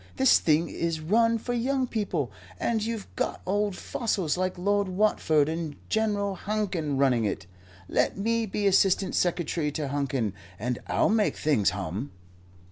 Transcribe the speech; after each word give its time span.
This 0.15 0.39
thing 0.39 0.67
is 0.67 0.99
run 0.99 1.37
for 1.37 1.53
young 1.53 1.85
people, 1.85 2.31
and 2.59 2.83
you've 2.83 3.07
got 3.15 3.39
old 3.45 3.75
fossils 3.75 4.35
like 4.35 4.57
Lord 4.57 4.87
Watford 4.87 5.47
and 5.47 5.75
General 5.89 6.33
Hankin 6.33 6.97
running 6.97 7.23
it. 7.25 7.45
Let 7.87 8.17
me 8.17 8.47
be 8.47 8.65
Assistant 8.65 9.13
Secretary 9.13 9.71
to 9.73 9.89
Hankin' 9.89 10.33
and 10.57 10.79
I'll 10.87 11.09
make 11.09 11.37
things 11.37 11.69
hum." 11.69 12.09